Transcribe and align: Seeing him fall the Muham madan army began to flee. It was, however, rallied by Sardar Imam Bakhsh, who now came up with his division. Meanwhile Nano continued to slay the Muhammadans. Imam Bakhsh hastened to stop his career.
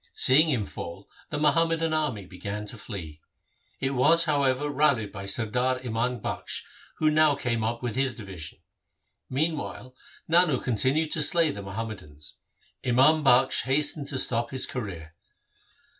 Seeing 0.15 0.49
him 0.49 0.65
fall 0.65 1.07
the 1.29 1.37
Muham 1.37 1.69
madan 1.69 1.93
army 1.93 2.25
began 2.25 2.65
to 2.65 2.77
flee. 2.79 3.21
It 3.79 3.91
was, 3.91 4.23
however, 4.23 4.67
rallied 4.67 5.11
by 5.11 5.27
Sardar 5.27 5.79
Imam 5.85 6.21
Bakhsh, 6.21 6.63
who 6.97 7.11
now 7.11 7.35
came 7.35 7.63
up 7.63 7.83
with 7.83 7.95
his 7.95 8.15
division. 8.15 8.63
Meanwhile 9.29 9.95
Nano 10.27 10.59
continued 10.59 11.11
to 11.11 11.21
slay 11.21 11.51
the 11.51 11.61
Muhammadans. 11.61 12.37
Imam 12.83 13.23
Bakhsh 13.23 13.65
hastened 13.65 14.07
to 14.07 14.17
stop 14.17 14.49
his 14.49 14.65
career. 14.65 15.13